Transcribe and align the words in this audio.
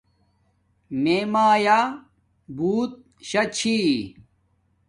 میے 1.01 1.17
مایآ 1.31 1.79
بوت 2.57 2.91
شا 3.29 3.43
چھی 3.55 3.77